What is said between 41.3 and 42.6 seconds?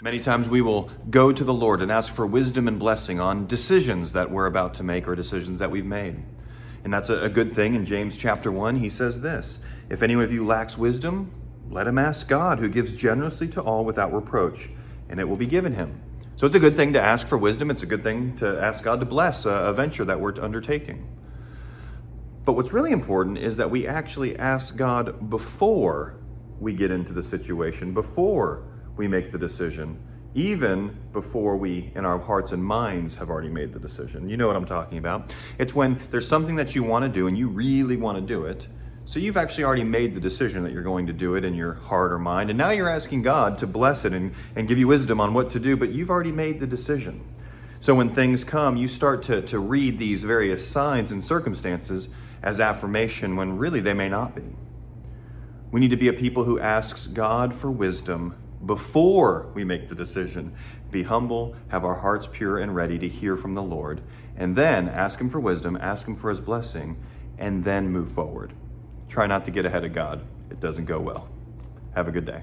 it in your heart or mind. And